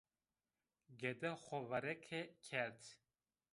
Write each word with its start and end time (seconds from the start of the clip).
Gede 1.01 1.31
xo 1.43 1.59
verike 1.73 2.21
kerd 2.47 2.81